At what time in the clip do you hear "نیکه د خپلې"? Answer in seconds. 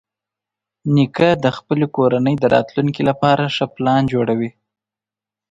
0.93-1.85